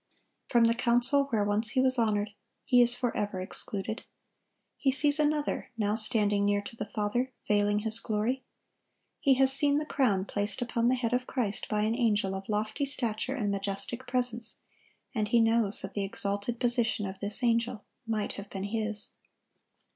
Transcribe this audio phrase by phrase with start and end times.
[0.49, 2.31] From the council where once he was honored,
[2.65, 4.03] he is forever excluded.
[4.75, 8.43] He sees another now standing near to the Father, veiling His glory.
[9.19, 12.49] He has seen the crown placed upon the head of Christ by an angel of
[12.49, 14.61] lofty stature and majestic presence,
[15.13, 19.11] and he knows that the exalted position of this angel might have been his.